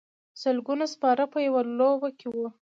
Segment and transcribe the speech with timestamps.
[0.41, 2.47] سلګونه سپاره په یوه لوبه کې وي.